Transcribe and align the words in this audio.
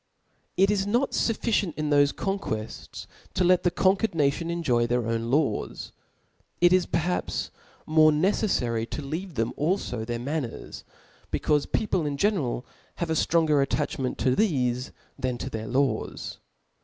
T 0.57 0.63
is 0.63 0.87
not 0.87 1.11
fufBcient 1.11 1.77
iii 1.77 1.83
thofc 1.91 2.15
conquefts 2.15 3.05
to 3.35 3.43
let 3.43 3.61
the 3.61 3.69
book 3.69 3.75
conquered 3.75 4.15
nation 4.15 4.49
enjoy 4.49 4.87
their 4.87 5.05
own 5.05 5.29
laws; 5.29 5.91
it 6.59 6.73
is 6.73 6.85
x. 6.85 6.87
IS* 6.87 6.87
I 6.87 6.97
perhaps 6.97 7.51
more 7.85 8.09
neceflary 8.11 8.89
to 8.89 9.01
leave 9.03 9.35
them 9.35 9.53
alfo 9.59 10.03
their 10.03 10.17
^nd 10.17 10.23
manners, 10.23 10.83
becaufe 11.31 11.71
people 11.71 12.07
m 12.07 12.17
general 12.17 12.65
have 12.95 13.11
a 13.11 13.13
ftronger 13.13 13.61
attachment 13.61 14.17
to 14.17 14.35
thefe, 14.35 14.89
than 15.19 15.37
to 15.37 15.51
their 15.51 15.67
laws. 15.67 16.39